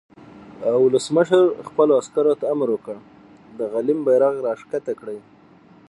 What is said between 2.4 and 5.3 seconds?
امر وکړ؛ د غلیم بیرغ راکښته کړئ!